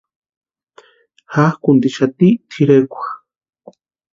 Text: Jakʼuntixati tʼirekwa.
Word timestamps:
Jakʼuntixati 1.33 2.27
tʼirekwa. 2.49 3.05